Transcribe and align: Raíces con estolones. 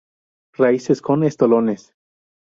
Raíces 0.55 0.99
con 0.99 1.23
estolones. 1.23 1.93